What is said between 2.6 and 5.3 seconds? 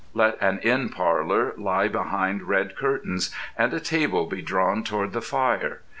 curtains, and a table be drawn toward the